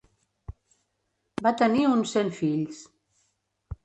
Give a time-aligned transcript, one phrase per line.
[1.47, 2.81] Va tenir uns cent fills.